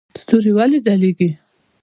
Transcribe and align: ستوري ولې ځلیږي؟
ستوري 0.21 0.51
ولې 0.57 0.79
ځلیږي؟ 0.85 1.29